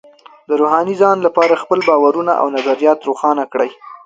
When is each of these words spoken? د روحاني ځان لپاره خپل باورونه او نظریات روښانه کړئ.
د 0.47 0.49
روحاني 0.61 0.95
ځان 1.01 1.17
لپاره 1.27 1.61
خپل 1.63 1.79
باورونه 1.89 2.31
او 2.41 2.47
نظریات 2.57 2.99
روښانه 3.09 3.43
کړئ. 3.53 3.69